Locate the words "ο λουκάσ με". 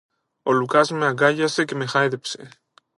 0.43-1.05